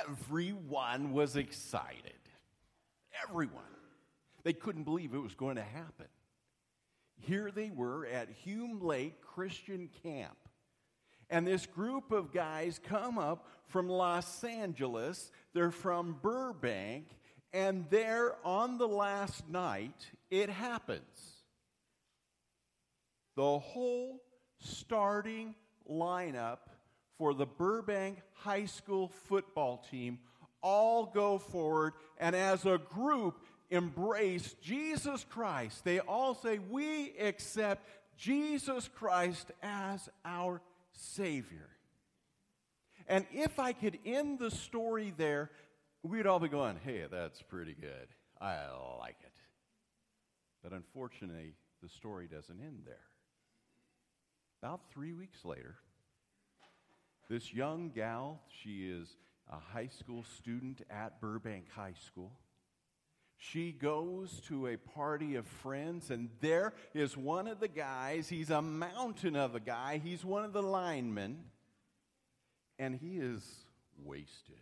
[0.00, 2.12] everyone was excited.
[3.28, 3.62] Everyone.
[4.42, 6.06] They couldn't believe it was going to happen.
[7.20, 10.36] Here they were at Hume Lake Christian Camp.
[11.30, 17.06] And this group of guys come up from Los Angeles, they're from Burbank,
[17.52, 21.44] and there on the last night, it happens.
[23.36, 24.22] The whole
[24.58, 25.54] starting
[25.90, 26.58] lineup
[27.18, 30.18] for the Burbank High School football team
[30.62, 33.38] all go forward and as a group
[33.70, 35.84] embrace Jesus Christ.
[35.84, 37.86] They all say, We accept
[38.16, 40.60] Jesus Christ as our
[40.92, 41.68] Savior.
[43.06, 45.50] And if I could end the story there,
[46.02, 48.08] we'd all be going, Hey, that's pretty good.
[48.40, 48.56] I
[48.98, 49.32] like it.
[50.62, 52.96] But unfortunately, the story doesn't end there.
[54.62, 55.76] About three weeks later,
[57.28, 59.16] this young gal, she is
[59.50, 62.32] a high school student at Burbank High School.
[63.36, 68.28] She goes to a party of friends, and there is one of the guys.
[68.28, 70.00] He's a mountain of a guy.
[70.02, 71.44] He's one of the linemen,
[72.78, 73.42] and he is
[74.02, 74.56] wasted.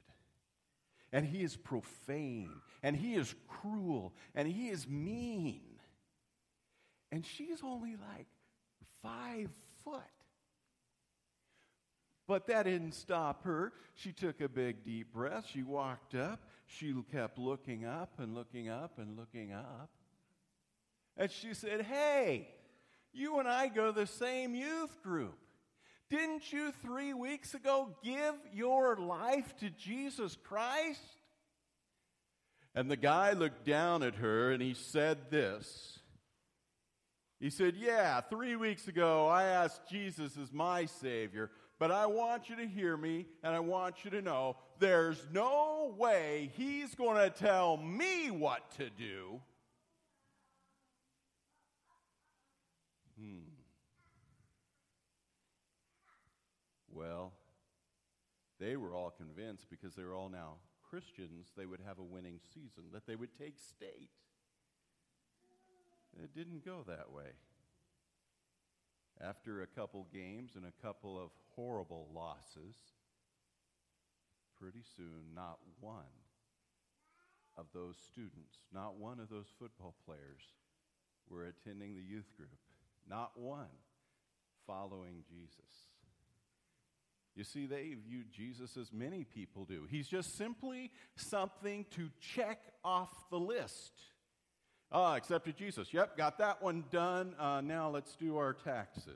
[1.12, 2.50] And he is profane,
[2.82, 5.60] and he is cruel, and he is mean.
[7.12, 8.26] And she's only like
[9.02, 9.50] five
[9.84, 10.00] foot.
[12.32, 13.74] But that didn't stop her.
[13.92, 15.44] She took a big deep breath.
[15.52, 16.40] She walked up.
[16.66, 19.90] She kept looking up and looking up and looking up.
[21.18, 22.48] And she said, Hey,
[23.12, 25.36] you and I go to the same youth group.
[26.08, 31.02] Didn't you three weeks ago give your life to Jesus Christ?
[32.74, 35.98] And the guy looked down at her and he said this.
[37.38, 41.50] He said, Yeah, three weeks ago I asked Jesus as my Savior.
[41.82, 45.92] But I want you to hear me and I want you to know there's no
[45.98, 49.40] way he's going to tell me what to do.
[53.18, 53.50] Hmm.
[56.94, 57.32] Well,
[58.60, 62.38] they were all convinced because they were all now Christians, they would have a winning
[62.54, 64.10] season, that they would take state.
[66.22, 67.32] It didn't go that way.
[69.20, 72.74] After a couple games and a couple of horrible losses,
[74.58, 75.96] pretty soon, not one
[77.56, 80.42] of those students, not one of those football players
[81.28, 82.50] were attending the youth group.
[83.08, 83.66] Not one
[84.66, 85.88] following Jesus.
[87.34, 89.86] You see, they viewed Jesus as many people do.
[89.90, 93.92] He's just simply something to check off the list.
[94.94, 95.88] Ah, accepted Jesus.
[95.94, 97.34] Yep, got that one done.
[97.38, 99.14] Uh, now let's do our taxes.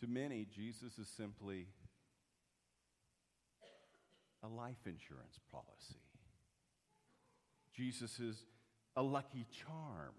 [0.00, 1.68] To many, Jesus is simply
[4.42, 6.00] a life insurance policy.
[7.72, 8.44] Jesus is
[8.96, 10.14] a lucky charm.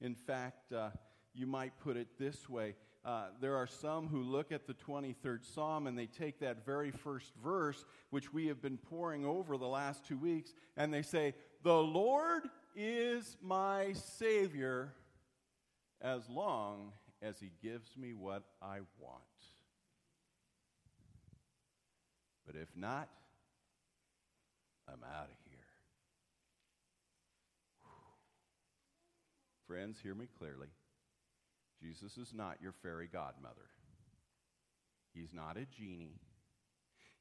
[0.00, 0.90] In fact, uh,
[1.34, 5.44] you might put it this way uh, there are some who look at the 23rd
[5.54, 9.66] Psalm and they take that very first verse, which we have been poring over the
[9.66, 12.44] last two weeks, and they say, The Lord
[12.76, 14.92] is my Savior
[16.00, 19.22] as long as He gives me what I want.
[22.46, 23.08] But if not,
[24.88, 25.58] I'm out of here.
[29.66, 30.68] Friends, hear me clearly.
[31.82, 33.68] Jesus is not your fairy godmother.
[35.12, 36.20] He's not a genie.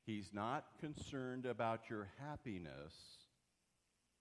[0.05, 2.93] He's not concerned about your happiness.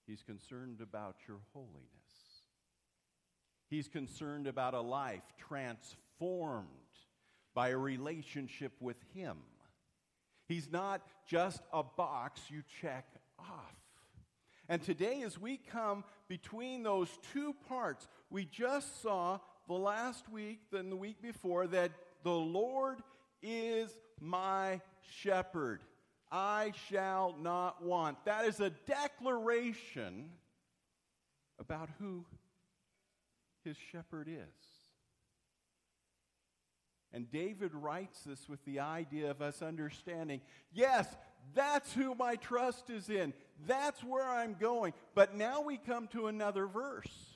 [0.06, 1.84] He's concerned about your holiness.
[3.68, 6.66] He's concerned about a life transformed
[7.54, 9.38] by a relationship with Him.
[10.48, 13.06] He's not just a box you check
[13.38, 13.76] off.
[14.68, 19.38] And today, as we come between those two parts, we just saw
[19.70, 21.92] the last week than the week before that
[22.24, 22.98] the Lord
[23.40, 23.88] is
[24.20, 24.80] my
[25.22, 25.80] shepherd.
[26.32, 28.24] I shall not want.
[28.24, 30.30] That is a declaration
[31.60, 32.24] about who
[33.62, 34.66] his shepherd is.
[37.12, 40.40] And David writes this with the idea of us understanding
[40.72, 41.06] yes,
[41.54, 43.32] that's who my trust is in.
[43.68, 44.94] That's where I'm going.
[45.14, 47.29] But now we come to another verse.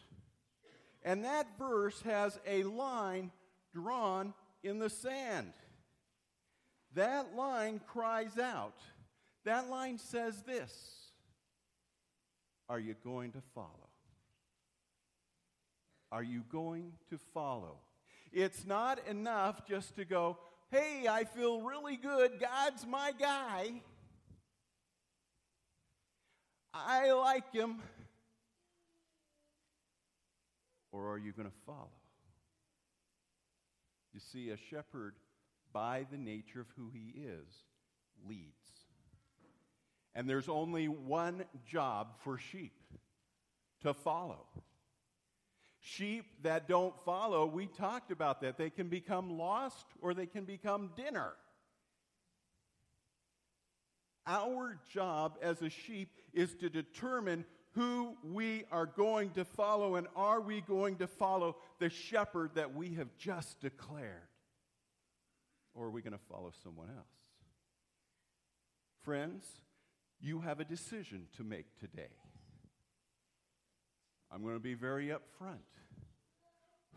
[1.04, 3.30] And that verse has a line
[3.72, 5.52] drawn in the sand.
[6.94, 8.78] That line cries out.
[9.44, 10.72] That line says this
[12.68, 13.68] Are you going to follow?
[16.10, 17.78] Are you going to follow?
[18.32, 20.38] It's not enough just to go,
[20.70, 23.82] hey, I feel really good, God's my guy.
[26.72, 27.80] I like him.
[30.94, 31.90] Or are you going to follow?
[34.12, 35.14] You see, a shepherd,
[35.72, 37.48] by the nature of who he is,
[38.28, 38.70] leads.
[40.14, 42.80] And there's only one job for sheep
[43.82, 44.46] to follow.
[45.80, 48.56] Sheep that don't follow, we talked about that.
[48.56, 51.32] They can become lost or they can become dinner.
[54.28, 60.06] Our job as a sheep is to determine who we are going to follow and
[60.14, 64.28] are we going to follow the shepherd that we have just declared?
[65.74, 67.06] Or are we going to follow someone else?
[69.02, 69.44] Friends,
[70.20, 72.14] you have a decision to make today.
[74.30, 75.58] I'm going to be very upfront.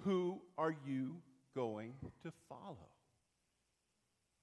[0.04, 1.18] Who are you
[1.56, 1.94] going
[2.24, 2.90] to follow?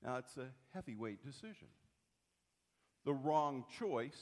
[0.02, 1.68] Now, it's a heavyweight decision.
[3.04, 4.20] The wrong choice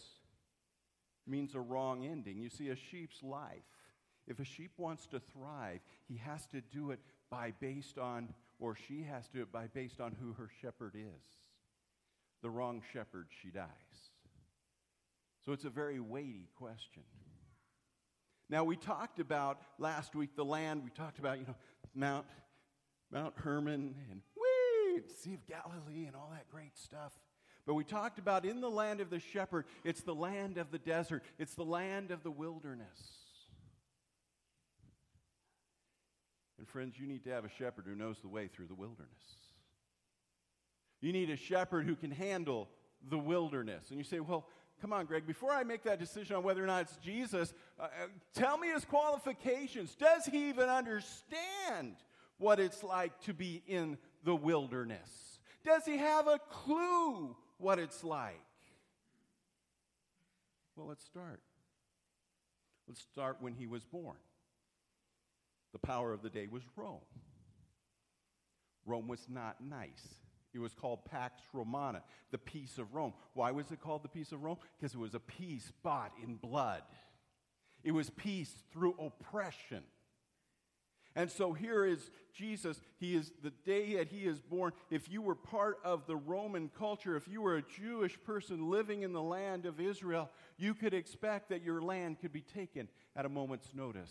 [1.26, 2.40] means a wrong ending.
[2.40, 3.62] You see, a sheep's life,
[4.26, 8.28] if a sheep wants to thrive, he has to do it by based on,
[8.58, 11.24] or she has to do it by based on who her shepherd is.
[12.42, 13.66] The wrong shepherd, she dies.
[15.44, 17.02] So it's a very weighty question.
[18.48, 20.84] Now we talked about last week the land.
[20.84, 21.56] We talked about you know
[21.94, 22.26] Mount
[23.10, 27.12] Mount Hermon and whee, Sea of Galilee and all that great stuff.
[27.66, 30.78] But we talked about in the land of the shepherd, it's the land of the
[30.78, 33.22] desert, it's the land of the wilderness.
[36.58, 39.08] And friends, you need to have a shepherd who knows the way through the wilderness.
[41.00, 42.68] You need a shepherd who can handle
[43.08, 43.90] the wilderness.
[43.90, 44.46] And you say, well,
[44.80, 47.84] come on, Greg, before I make that decision on whether or not it's Jesus, uh,
[47.84, 49.94] uh tell me his qualifications.
[49.96, 51.96] Does he even understand
[52.38, 55.40] what it's like to be in the wilderness?
[55.64, 58.40] Does he have a clue what it's like.
[60.76, 61.40] Well, let's start.
[62.88, 64.16] Let's start when he was born.
[65.72, 67.00] The power of the day was Rome.
[68.84, 70.16] Rome was not nice.
[70.52, 73.14] It was called Pax Romana, the peace of Rome.
[73.34, 74.58] Why was it called the peace of Rome?
[74.78, 76.82] Because it was a peace bought in blood.
[77.84, 79.82] It was peace through oppression.
[81.14, 82.80] And so here is Jesus.
[82.98, 84.72] He is the day that he is born.
[84.90, 89.02] If you were part of the Roman culture, if you were a Jewish person living
[89.02, 93.26] in the land of Israel, you could expect that your land could be taken at
[93.26, 94.10] a moment's notice.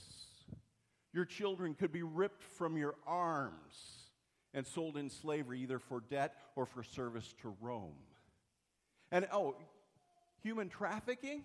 [1.14, 4.02] Your children could be ripped from your arms
[4.54, 7.96] and sold in slavery, either for debt or for service to Rome.
[9.12, 9.56] And oh,
[10.42, 11.44] human trafficking?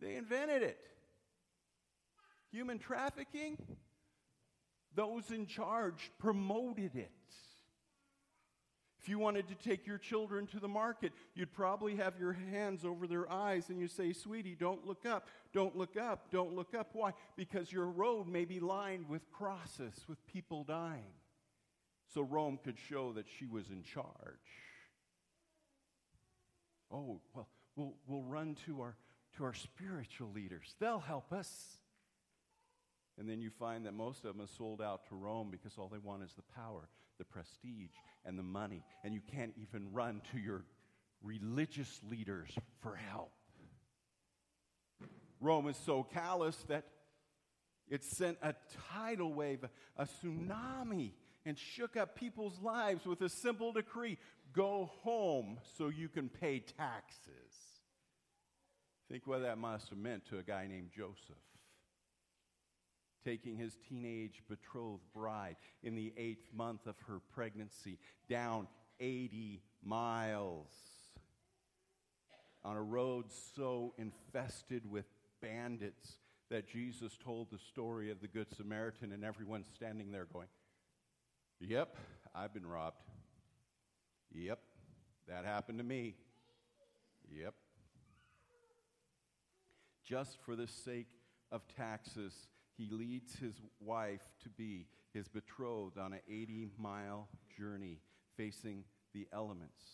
[0.00, 0.78] They invented it.
[2.50, 3.58] Human trafficking?
[4.94, 7.10] Those in charge promoted it.
[9.04, 12.86] If you wanted to take your children to the market, you'd probably have your hands
[12.86, 16.74] over their eyes and you say, Sweetie, don't look up, don't look up, don't look
[16.74, 16.88] up.
[16.94, 17.12] Why?
[17.36, 21.12] Because your road may be lined with crosses, with people dying.
[22.14, 24.06] So Rome could show that she was in charge.
[26.90, 28.96] Oh, well, we'll, we'll run to our,
[29.36, 31.76] to our spiritual leaders, they'll help us.
[33.18, 35.88] And then you find that most of them are sold out to Rome because all
[35.88, 36.88] they want is the power,
[37.18, 37.92] the prestige,
[38.24, 38.82] and the money.
[39.04, 40.64] And you can't even run to your
[41.22, 42.50] religious leaders
[42.82, 43.32] for help.
[45.40, 46.84] Rome is so callous that
[47.88, 48.54] it sent a
[48.92, 49.64] tidal wave,
[49.96, 51.12] a tsunami,
[51.46, 54.18] and shook up people's lives with a simple decree
[54.52, 57.30] go home so you can pay taxes.
[59.10, 61.36] Think what that must have meant to a guy named Joseph
[63.24, 68.66] taking his teenage betrothed bride in the eighth month of her pregnancy down
[69.00, 70.68] 80 miles
[72.64, 75.04] on a road so infested with
[75.40, 76.16] bandits
[76.50, 80.48] that Jesus told the story of the Good Samaritan, and everyone's standing there going,
[81.60, 81.96] Yep,
[82.34, 83.02] I've been robbed.
[84.32, 84.58] Yep,
[85.28, 86.16] that happened to me.
[87.30, 87.54] Yep.
[90.04, 91.08] Just for the sake
[91.50, 92.34] of taxes,
[92.76, 98.00] he leads his wife to be his betrothed on an 80 mile journey
[98.36, 99.84] facing the elements,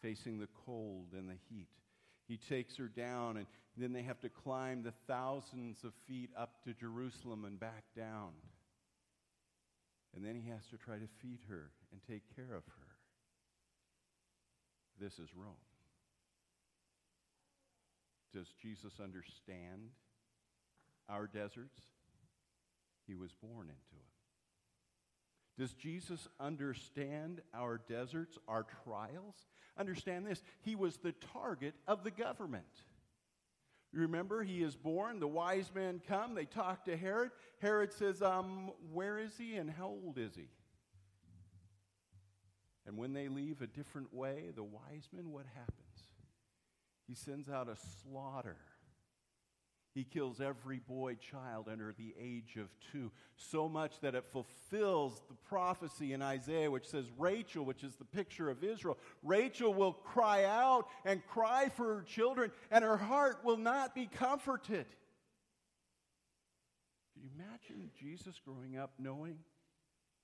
[0.00, 1.68] facing the cold and the heat.
[2.26, 6.62] He takes her down, and then they have to climb the thousands of feet up
[6.64, 8.30] to Jerusalem and back down.
[10.14, 12.94] And then he has to try to feed her and take care of her.
[15.00, 15.54] This is Rome.
[18.32, 19.90] Does Jesus understand
[21.08, 21.80] our deserts,
[23.06, 24.14] he was born into it.
[25.56, 29.36] Does Jesus understand our deserts, our trials?
[29.78, 32.64] Understand this He was the target of the government.
[33.92, 35.20] Remember, he is born.
[35.20, 36.34] The wise men come.
[36.34, 37.30] They talk to Herod.
[37.60, 40.48] Herod says, um, Where is he and how old is he?
[42.86, 45.78] And when they leave a different way, the wise men, what happens?
[47.06, 48.56] He sends out a slaughter
[49.94, 55.22] he kills every boy child under the age of two, so much that it fulfills
[55.28, 59.92] the prophecy in Isaiah, which says, Rachel, which is the picture of Israel, Rachel will
[59.92, 64.86] cry out and cry for her children, and her heart will not be comforted.
[67.12, 69.38] Can you imagine Jesus growing up knowing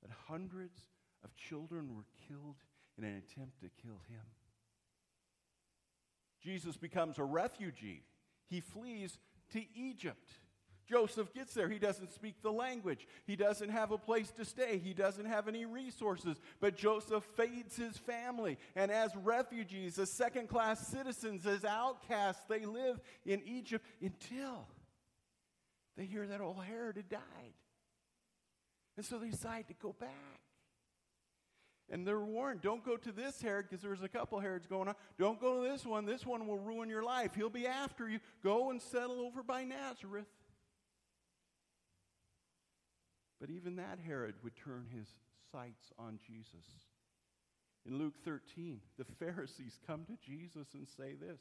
[0.02, 0.80] that hundreds
[1.22, 2.56] of children were killed
[2.98, 4.24] in an attempt to kill him?
[6.42, 8.02] Jesus becomes a refugee.
[8.48, 9.18] He flees
[9.50, 10.28] to Egypt.
[10.90, 11.68] Joseph gets there.
[11.68, 13.06] He doesn't speak the language.
[13.24, 14.78] He doesn't have a place to stay.
[14.78, 16.36] He doesn't have any resources.
[16.60, 18.58] But Joseph fades his family.
[18.74, 24.66] And as refugees, as second class citizens, as outcasts, they live in Egypt until
[25.96, 27.54] they hear that old Herod had died.
[28.96, 30.40] And so they decide to go back.
[31.90, 34.94] And they're warned don't go to this Herod because there's a couple Herods going on.
[35.18, 36.06] Don't go to this one.
[36.06, 37.34] This one will ruin your life.
[37.34, 38.20] He'll be after you.
[38.44, 40.26] Go and settle over by Nazareth.
[43.40, 45.08] But even that Herod would turn his
[45.50, 46.66] sights on Jesus.
[47.86, 51.40] In Luke 13, the Pharisees come to Jesus and say this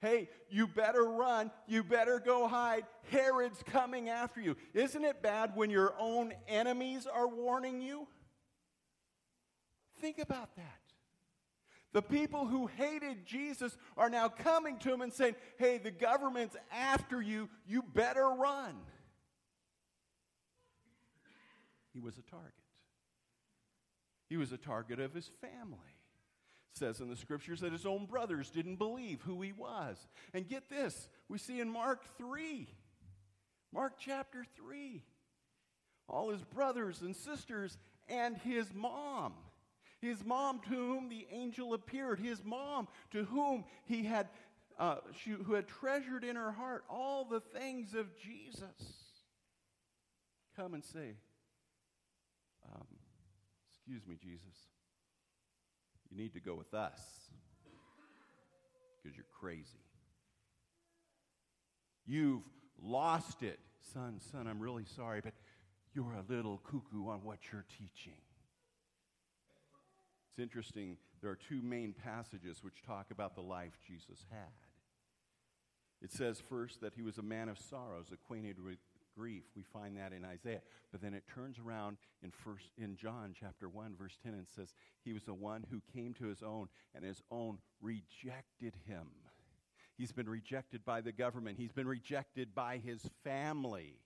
[0.00, 1.50] Hey, you better run.
[1.66, 2.84] You better go hide.
[3.10, 4.56] Herod's coming after you.
[4.72, 8.06] Isn't it bad when your own enemies are warning you?
[10.00, 10.80] Think about that.
[11.92, 16.56] The people who hated Jesus are now coming to him and saying, Hey, the government's
[16.72, 17.48] after you.
[17.66, 18.76] You better run.
[21.92, 22.52] He was a target.
[24.28, 25.78] He was a target of his family.
[26.72, 30.06] It says in the scriptures that his own brothers didn't believe who he was.
[30.32, 32.68] And get this, we see in Mark 3,
[33.72, 35.02] Mark chapter 3,
[36.08, 37.76] all his brothers and sisters
[38.08, 39.32] and his mom
[40.00, 44.28] his mom to whom the angel appeared, his mom to whom he had,
[44.78, 48.64] uh, she, who had treasured in her heart all the things of Jesus.
[50.56, 51.16] Come and say,
[52.74, 52.86] um,
[53.68, 54.56] Excuse me, Jesus,
[56.10, 57.00] you need to go with us
[59.02, 59.84] because you're crazy.
[62.06, 62.42] You've
[62.82, 63.58] lost it.
[63.92, 65.32] Son, son, I'm really sorry, but
[65.94, 68.18] you're a little cuckoo on what you're teaching.
[70.30, 74.48] It's interesting, there are two main passages which talk about the life Jesus had.
[76.02, 78.78] It says first that he was a man of sorrows, acquainted with
[79.16, 79.44] grief.
[79.54, 80.62] We find that in Isaiah.
[80.92, 84.72] But then it turns around in first in John chapter 1 verse 10 and says
[85.04, 89.08] he was the one who came to his own and his own rejected him.
[89.98, 91.58] He's been rejected by the government.
[91.58, 93.98] He's been rejected by his family.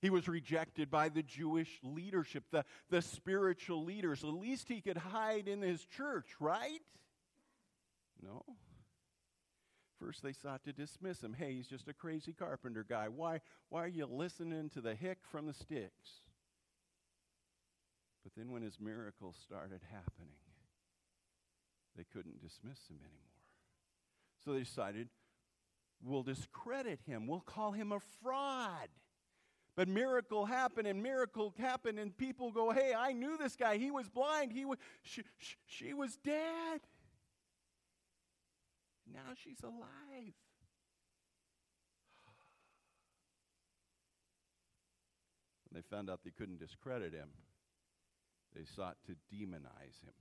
[0.00, 4.22] He was rejected by the Jewish leadership, the, the spiritual leaders.
[4.22, 6.80] The least he could hide in his church, right?
[8.22, 8.42] No.
[9.98, 11.34] First, they sought to dismiss him.
[11.38, 13.08] Hey, he's just a crazy carpenter guy.
[13.08, 16.22] Why, why are you listening to the hick from the sticks?
[18.22, 20.36] But then, when his miracles started happening,
[21.96, 23.20] they couldn't dismiss him anymore.
[24.44, 25.08] So they decided,
[26.02, 28.88] we'll discredit him, we'll call him a fraud.
[29.76, 33.76] But miracle happened and miracle happened, and people go, Hey, I knew this guy.
[33.76, 34.52] He was blind.
[34.52, 36.80] He was, she, she, she was dead.
[39.12, 39.74] Now she's alive.
[45.70, 47.30] When they found out they couldn't discredit him,
[48.54, 50.14] they sought to demonize him.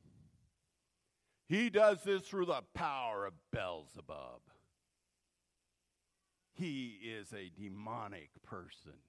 [1.47, 4.41] He does this through the power of Beelzebub.
[6.53, 8.99] He is a demonic person.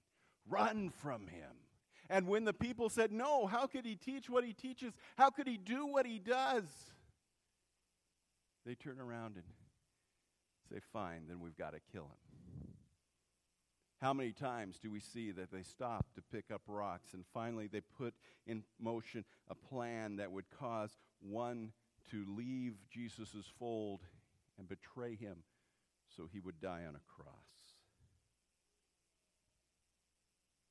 [0.49, 1.51] Run from him.
[2.09, 4.93] And when the people said, No, how could he teach what he teaches?
[5.17, 6.65] How could he do what he does?
[8.65, 9.45] They turn around and
[10.69, 12.31] say, Fine, then we've got to kill him.
[14.01, 17.67] How many times do we see that they stop to pick up rocks and finally
[17.67, 18.15] they put
[18.47, 21.71] in motion a plan that would cause one
[22.09, 24.01] to leave Jesus' fold
[24.57, 25.43] and betray him
[26.09, 27.60] so he would die on a cross?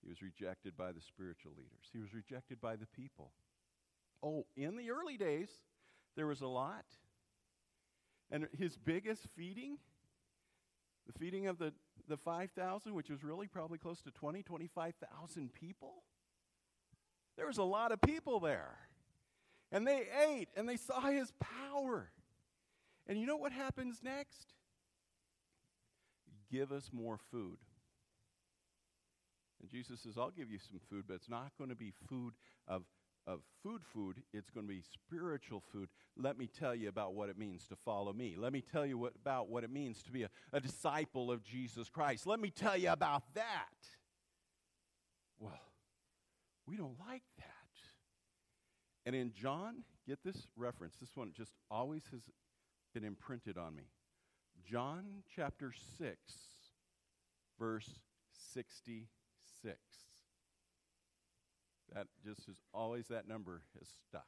[0.02, 1.88] He was rejected by the spiritual leaders.
[1.92, 3.32] He was rejected by the people.
[4.22, 5.50] Oh, in the early days,
[6.16, 6.84] there was a lot.
[8.30, 9.78] And his biggest feeding,
[11.06, 11.72] the feeding of the,
[12.08, 16.04] the 5,000, which was really probably close to 20, 25,000 people,
[17.36, 18.76] There was a lot of people there.
[19.72, 22.10] And they ate and they saw his power.
[23.06, 24.54] And you know what happens next?
[26.50, 27.58] Give us more food.
[29.60, 32.34] And Jesus says, I'll give you some food, but it's not going to be food
[32.66, 32.82] of,
[33.26, 34.22] of food food.
[34.32, 35.88] It's going to be spiritual food.
[36.16, 38.34] Let me tell you about what it means to follow me.
[38.38, 41.42] Let me tell you what, about what it means to be a, a disciple of
[41.42, 42.26] Jesus Christ.
[42.26, 43.68] Let me tell you about that.
[45.38, 45.52] Well,
[46.66, 47.46] we don't like that.
[49.06, 50.96] And in John, get this reference.
[51.00, 52.20] This one just always has
[52.94, 53.84] been imprinted on me.
[54.64, 56.16] John chapter 6,
[57.58, 57.88] verse
[59.62, 59.78] 66.
[61.94, 64.26] That just is always that number has stuck.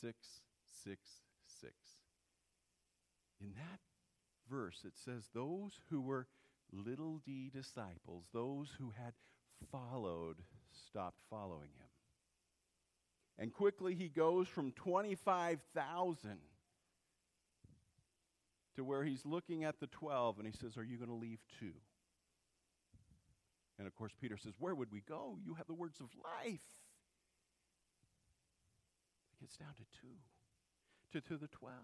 [0.00, 1.74] 666.
[3.40, 3.80] In that
[4.50, 6.26] verse, it says, Those who were
[6.72, 9.12] little d disciples, those who had
[9.70, 10.36] followed,
[10.88, 11.88] stopped following him.
[13.38, 16.38] And quickly he goes from 25,000
[18.76, 21.40] to where he's looking at the 12 and he says, Are you going to leave
[21.60, 21.72] too?
[23.78, 25.38] And of course, Peter says, Where would we go?
[25.44, 26.60] You have the words of life.
[29.32, 30.16] It gets down to two,
[31.12, 31.74] to, to the 12.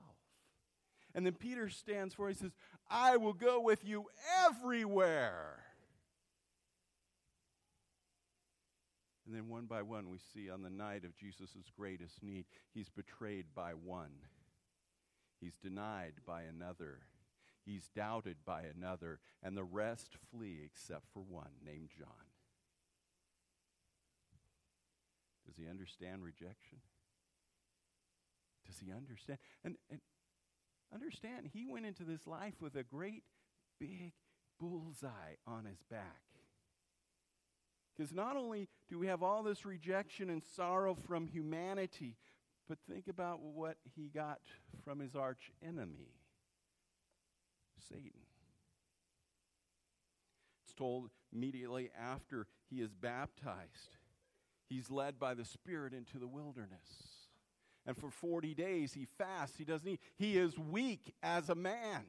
[1.15, 2.53] And then Peter stands for, he says,
[2.89, 4.07] I will go with you
[4.47, 5.65] everywhere.
[9.27, 12.89] And then one by one, we see on the night of Jesus' greatest need, he's
[12.89, 14.11] betrayed by one.
[15.41, 16.99] He's denied by another.
[17.71, 19.21] He's doubted by another.
[19.45, 22.09] And the rest flee except for one named John.
[25.47, 26.79] Does he understand rejection?
[28.67, 29.39] Does he understand?
[29.65, 30.01] And, and
[30.93, 33.23] understand, he went into this life with a great
[33.79, 34.15] big
[34.59, 36.23] bullseye on his back.
[37.97, 42.17] Because not only do we have all this rejection and sorrow from humanity,
[42.69, 44.41] but think about what he got
[44.85, 46.20] from his arch enemy,
[47.89, 48.21] Satan.
[50.65, 53.97] It's told immediately after he is baptized,
[54.69, 57.19] he's led by the Spirit into the wilderness.
[57.87, 60.01] And for 40 days he fasts, he doesn't eat.
[60.17, 62.05] He is weak as a man.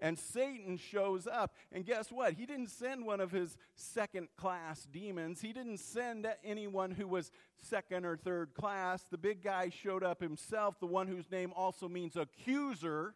[0.00, 1.54] And Satan shows up.
[1.72, 2.34] And guess what?
[2.34, 5.40] He didn't send one of his second class demons.
[5.40, 9.04] He didn't send anyone who was second or third class.
[9.10, 10.78] The big guy showed up himself.
[10.78, 13.14] The one whose name also means accuser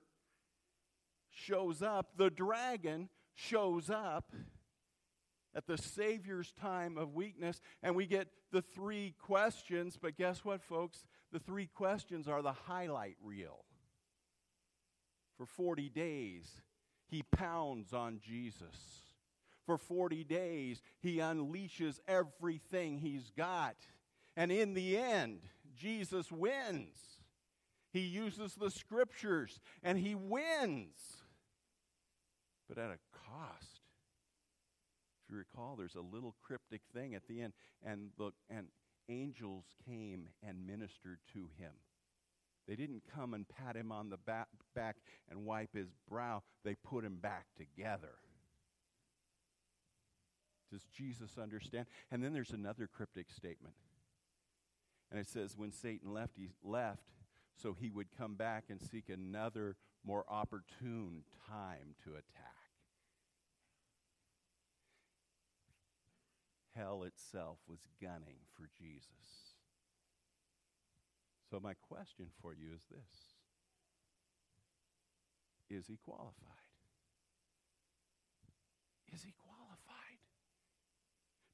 [1.31, 2.17] shows up.
[2.17, 4.33] The dragon shows up
[5.55, 7.61] at the Savior's time of weakness.
[7.83, 9.99] And we get the three questions.
[10.01, 11.05] But guess what, folks?
[11.33, 13.65] The three questions are the highlight reel.
[15.37, 16.63] For 40 days,
[17.07, 19.03] he pounds on Jesus.
[19.67, 23.77] For 40 days, he unleashes everything he's got.
[24.37, 25.41] And in the end,
[25.77, 26.97] Jesus wins.
[27.93, 31.18] He uses the scriptures and he wins.
[32.69, 33.81] But at a cost.
[35.25, 37.53] If you recall, there's a little cryptic thing at the end,
[37.85, 38.67] and look, and
[39.09, 41.73] angels came and ministered to him.
[42.67, 44.97] They didn't come and pat him on the back, back
[45.31, 48.17] and wipe his brow, they put him back together.
[50.71, 51.87] Does Jesus understand?
[52.11, 53.75] And then there's another cryptic statement.
[55.11, 57.01] And it says, when Satan left, he left
[57.57, 62.58] so he would come back and seek another more opportune time to attack.
[66.79, 69.57] Hell itself was gunning for Jesus.
[71.51, 73.37] So, my question for you is this
[75.77, 76.35] Is he qualified?
[79.13, 80.19] Is he qualified?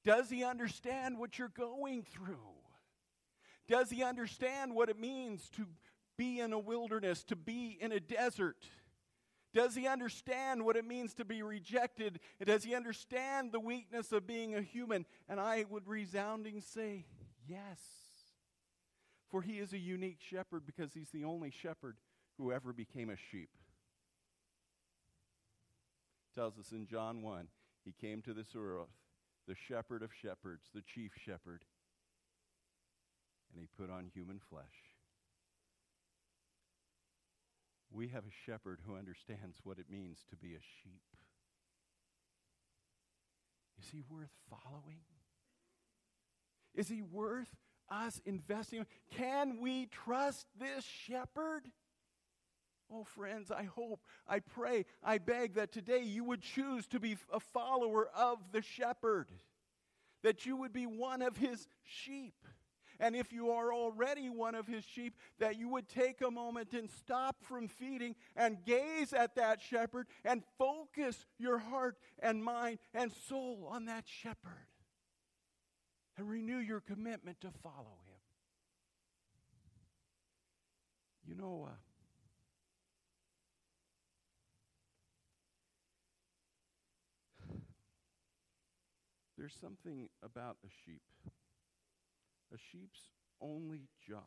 [0.05, 2.37] Does he understand what you're going through?
[3.67, 5.65] Does he understand what it means to
[6.19, 8.67] be in a wilderness, to be in a desert?
[9.55, 12.19] Does he understand what it means to be rejected?
[12.45, 15.07] Does he understand the weakness of being a human?
[15.29, 17.07] And I would resounding say,
[17.49, 17.79] yes.
[19.31, 21.97] For he is a unique shepherd because he's the only shepherd
[22.37, 23.51] who ever became a sheep.
[26.35, 27.47] tells us in John 1
[27.85, 28.89] he came to this earth,
[29.47, 31.65] the shepherd of shepherds, the chief shepherd,
[33.53, 34.94] and he put on human flesh.
[37.95, 41.03] We have a shepherd who understands what it means to be a sheep.
[43.81, 44.99] Is he worth following?
[46.75, 47.55] Is he worth
[47.91, 48.87] us investing.
[49.17, 51.71] Can we trust this shepherd?
[52.93, 57.17] Oh, friends, I hope, I pray, I beg that today you would choose to be
[57.33, 59.29] a follower of the shepherd.
[60.23, 62.35] that you would be one of his sheep.
[63.01, 66.73] And if you are already one of his sheep, that you would take a moment
[66.73, 72.79] and stop from feeding and gaze at that shepherd and focus your heart and mind
[72.93, 74.69] and soul on that shepherd
[76.17, 78.15] and renew your commitment to follow him.
[81.27, 81.73] You know, uh,
[89.39, 91.03] there's something about a sheep
[92.55, 94.23] a sheep's only job,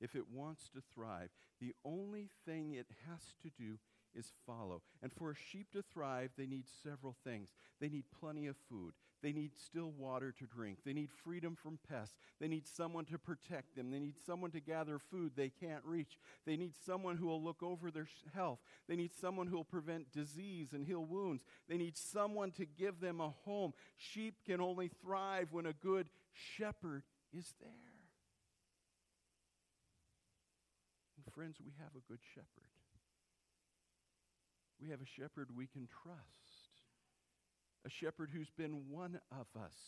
[0.00, 1.30] if it wants to thrive,
[1.60, 3.78] the only thing it has to do
[4.14, 4.82] is follow.
[5.02, 7.50] And for a sheep to thrive, they need several things.
[7.80, 8.94] They need plenty of food.
[9.22, 10.78] They need still water to drink.
[10.84, 12.14] They need freedom from pests.
[12.40, 13.90] They need someone to protect them.
[13.90, 16.18] They need someone to gather food they can't reach.
[16.46, 18.60] They need someone who will look over their health.
[18.88, 21.42] They need someone who will prevent disease and heal wounds.
[21.68, 23.72] They need someone to give them a home.
[23.96, 27.02] Sheep can only thrive when a good shepherd
[27.36, 27.70] is there.
[31.16, 32.70] And friends, we have a good shepherd.
[34.80, 36.47] We have a shepherd we can trust,
[37.88, 39.78] a shepherd who's been one of us,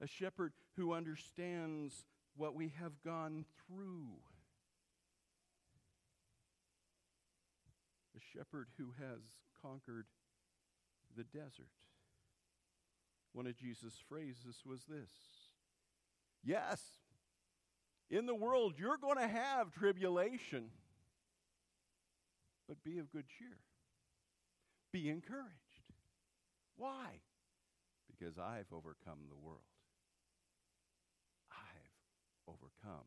[0.00, 2.04] a shepherd who understands
[2.36, 4.08] what we have gone through,
[8.16, 9.20] a shepherd who has
[9.62, 10.06] conquered
[11.16, 11.70] the desert.
[13.32, 15.12] One of Jesus' phrases was this
[16.42, 16.82] Yes,
[18.10, 20.70] in the world you're going to have tribulation,
[22.66, 23.58] but be of good cheer.
[24.92, 25.61] Be encouraged.
[26.76, 27.20] Why?
[28.10, 29.60] Because I've overcome the world.
[31.50, 33.06] I've overcome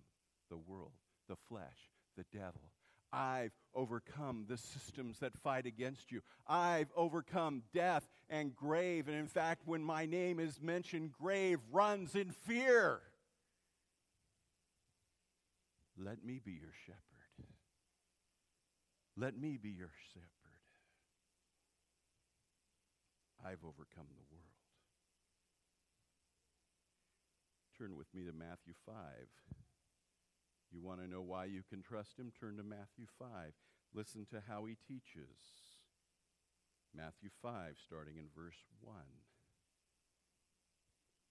[0.49, 0.91] the world,
[1.27, 2.71] the flesh, the devil,
[3.15, 6.21] I've overcome the systems that fight against you.
[6.47, 9.07] I've overcome death and grave.
[9.07, 12.99] And in fact, when my name is mentioned, grave runs in fear.
[15.97, 17.01] Let me be your shepherd.
[19.15, 20.34] Let me be your shepherd.
[23.45, 24.57] I've overcome the world.
[27.77, 28.95] Turn with me to Matthew 5.
[30.71, 32.31] You want to know why you can trust him?
[32.39, 33.29] Turn to Matthew 5.
[33.93, 35.37] Listen to how he teaches.
[36.95, 38.95] Matthew 5, starting in verse 1.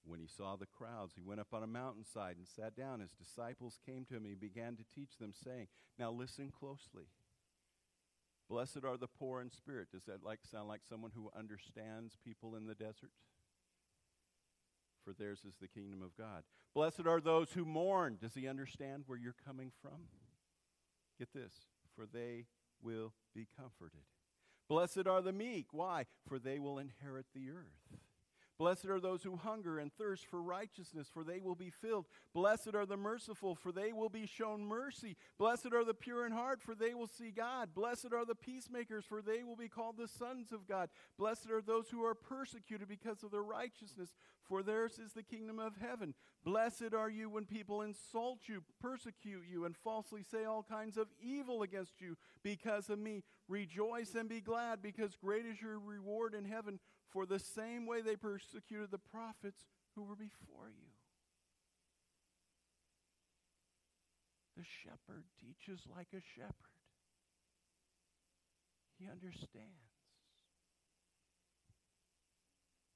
[0.07, 3.01] When he saw the crowds, he went up on a mountainside and sat down.
[3.01, 4.25] His disciples came to him.
[4.25, 5.67] He began to teach them, saying,
[5.99, 7.09] Now listen closely.
[8.49, 9.89] Blessed are the poor in spirit.
[9.93, 13.11] Does that like sound like someone who understands people in the desert?
[15.05, 16.43] for theirs is the kingdom of God.
[16.75, 18.17] Blessed are those who mourn.
[18.21, 20.09] Does he understand where you're coming from?
[21.19, 21.53] Get this,
[21.95, 22.47] for they
[22.83, 24.01] will be comforted.
[24.69, 25.67] Blessed are the meek.
[25.73, 26.07] Why?
[26.27, 28.01] For they will inherit the earth.
[28.57, 32.07] Blessed are those who hunger and thirst for righteousness, for they will be filled.
[32.33, 35.17] Blessed are the merciful, for they will be shown mercy.
[35.39, 37.75] Blessed are the pure in heart, for they will see God.
[37.75, 40.89] Blessed are the peacemakers, for they will be called the sons of God.
[41.19, 44.15] Blessed are those who are persecuted because of their righteousness,
[44.45, 46.15] for theirs is the kingdom of heaven.
[46.45, 51.09] Blessed are you when people insult you, persecute you, and falsely say all kinds of
[51.21, 53.25] evil against you because of me.
[53.49, 56.79] Rejoice and be glad, because great is your reward in heaven
[57.15, 59.63] for the same way they persecuted the prophets
[59.95, 60.91] who were before you.
[64.57, 66.75] The shepherd teaches like a shepherd.
[68.99, 69.95] He understands.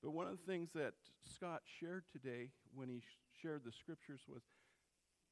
[0.02, 3.02] But one of the things that Scott shared today when he
[3.40, 4.42] shared the scriptures was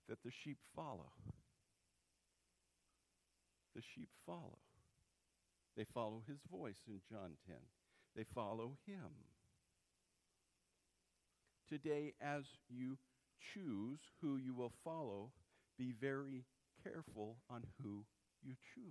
[0.08, 1.10] that the sheep follow.
[3.74, 4.58] The sheep follow.
[5.76, 7.56] They follow his voice in John 10
[8.16, 9.10] they follow him.
[11.68, 12.96] Today, as you
[13.52, 15.30] choose who you will follow,
[15.78, 16.44] be very
[16.82, 18.04] careful on who
[18.42, 18.84] you choose.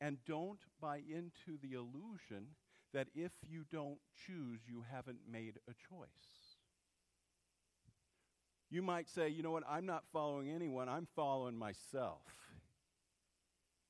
[0.00, 2.46] And don't buy into the illusion
[2.92, 6.56] that if you don't choose, you haven't made a choice.
[8.70, 12.22] You might say, you know what, I'm not following anyone, I'm following myself.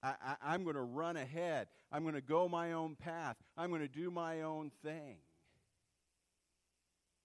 [0.03, 1.69] I, am going to run ahead.
[1.93, 3.37] I'm going to go my own path.
[3.57, 5.19] I'm going to do my own thing.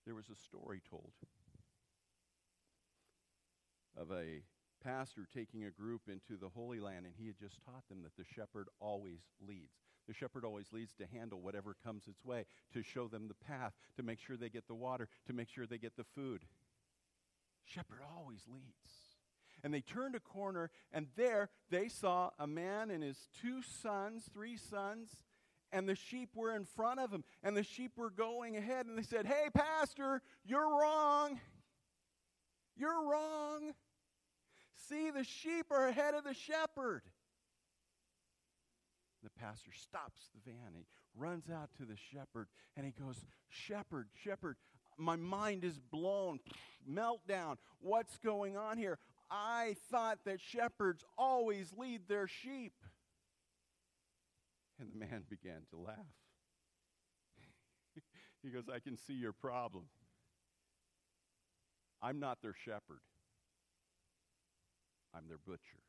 [0.06, 1.12] There was a story told
[3.98, 4.44] of a
[4.84, 8.16] pastor taking a group into the Holy Land, and he had just taught them that
[8.16, 9.74] the shepherd always leads.
[10.08, 13.74] The shepherd always leads to handle whatever comes its way, to show them the path,
[13.98, 16.46] to make sure they get the water, to make sure they get the food.
[17.66, 19.07] Shepherd always leads
[19.64, 24.30] and they turned a corner, and there they saw a man and his two sons,
[24.34, 25.10] three sons,
[25.72, 28.98] and the sheep were in front of him, and the sheep were going ahead, and
[28.98, 31.40] they said, Hey, Pastor, you're wrong.
[32.78, 33.74] You're wrong.
[34.88, 37.02] See, the sheep are ahead of the shepherd.
[39.24, 40.74] The pastor stops the van.
[40.74, 44.58] He runs out to the shepherd and he goes, Shepherd, shepherd,
[44.98, 46.40] my mind is blown.
[46.90, 47.58] Meltdown.
[47.80, 49.00] What's going on here?
[49.30, 52.74] I thought that shepherds always lead their sheep.
[54.80, 55.96] And the man began to laugh.
[58.44, 59.86] he goes, I can see your problem.
[62.02, 63.02] I'm not their shepherd,
[65.16, 65.82] I'm their butcher.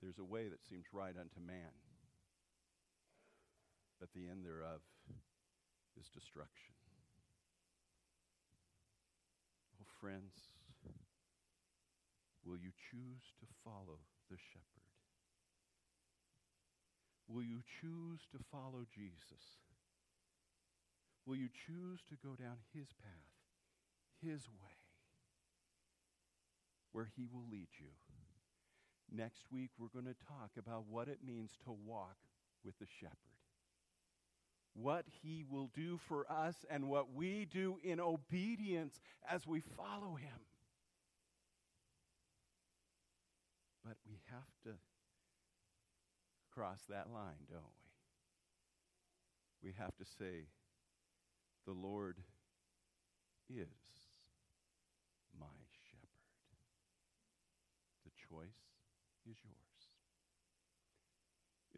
[0.00, 1.74] There's a way that seems right unto man,
[4.00, 4.80] but the end thereof
[6.00, 6.72] is destruction.
[9.82, 10.32] Oh, friends,
[12.44, 13.98] will you choose to follow
[14.30, 14.88] the shepherd?
[17.28, 19.60] Will you choose to follow Jesus?
[21.26, 23.36] Will you choose to go down his path,
[24.22, 24.78] his way,
[26.92, 27.92] where he will lead you?
[29.10, 32.16] Next week, we're going to talk about what it means to walk
[32.64, 33.37] with the shepherd.
[34.80, 40.14] What he will do for us and what we do in obedience as we follow
[40.14, 40.38] him.
[43.84, 44.78] But we have to
[46.54, 47.62] cross that line, don't
[49.62, 49.70] we?
[49.70, 50.46] We have to say,
[51.66, 52.18] The Lord
[53.50, 53.66] is
[55.40, 55.46] my
[55.90, 56.08] shepherd.
[58.04, 58.60] The choice
[59.28, 59.67] is yours.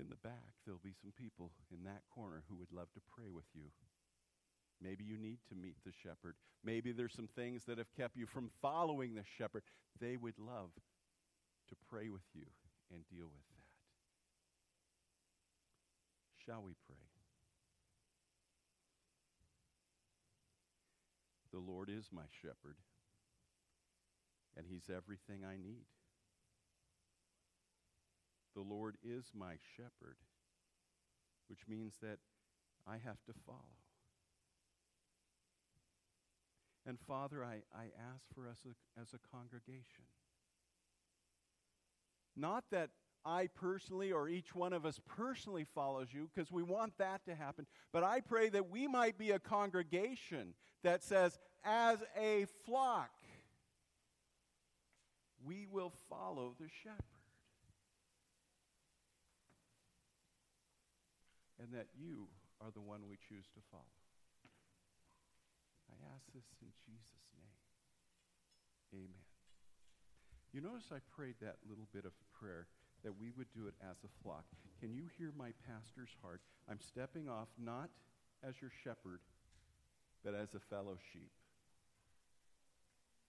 [0.01, 3.29] In the back, there'll be some people in that corner who would love to pray
[3.31, 3.69] with you.
[4.81, 6.37] Maybe you need to meet the shepherd.
[6.65, 9.63] Maybe there's some things that have kept you from following the shepherd.
[10.01, 10.71] They would love
[11.69, 12.47] to pray with you
[12.91, 13.69] and deal with that.
[16.47, 16.97] Shall we pray?
[21.53, 22.77] The Lord is my shepherd,
[24.57, 25.85] and he's everything I need.
[28.55, 30.17] The Lord is my shepherd,
[31.49, 32.19] which means that
[32.87, 33.59] I have to follow.
[36.87, 37.85] And Father, I, I
[38.15, 40.05] ask for us a, as a congregation.
[42.37, 42.91] Not that
[43.25, 47.35] I personally or each one of us personally follows you, because we want that to
[47.35, 53.11] happen, but I pray that we might be a congregation that says, as a flock,
[55.45, 57.10] we will follow the shepherd.
[61.61, 62.27] And that you
[62.65, 64.01] are the one we choose to follow.
[65.93, 69.05] I ask this in Jesus' name.
[69.05, 69.27] Amen.
[70.53, 72.67] You notice I prayed that little bit of prayer
[73.05, 74.45] that we would do it as a flock.
[74.81, 76.41] Can you hear my pastor's heart?
[76.69, 77.91] I'm stepping off not
[78.43, 79.21] as your shepherd,
[80.25, 81.31] but as a fellow sheep.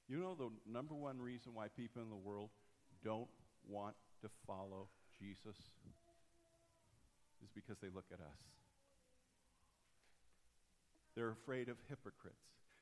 [0.07, 2.49] You know the number one reason why people in the world
[3.03, 3.29] don't
[3.67, 4.87] want to follow
[5.19, 5.57] Jesus?
[7.43, 8.41] Is because they look at us.
[11.15, 12.37] They're afraid of hypocrites.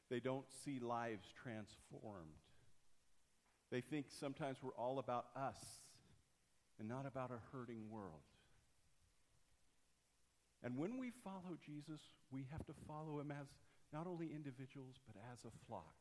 [0.10, 2.38] They don't see lives transformed.
[3.72, 5.64] They think sometimes we're all about us
[6.80, 8.26] and not about a hurting world.
[10.64, 13.48] And when we follow Jesus, we have to follow him as
[13.94, 15.96] not only individuals, but as a flock.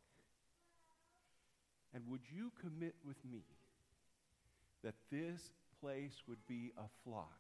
[1.94, 3.44] And would you commit with me
[4.85, 5.40] that this
[5.81, 7.38] place would be a flock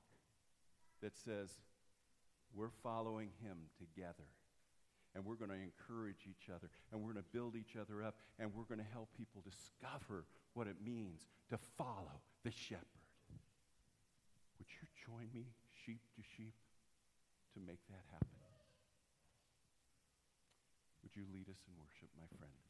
[1.02, 1.50] that says,
[2.54, 4.28] we're following him together.
[5.14, 6.68] And we're going to encourage each other.
[6.92, 8.16] And we're going to build each other up.
[8.38, 12.84] And we're going to help people discover what it means to follow the shepherd.
[14.58, 15.46] Would you join me,
[15.84, 16.54] sheep to sheep,
[17.54, 18.28] to make that happen?
[21.02, 22.67] Would you lead us in worship, my friend?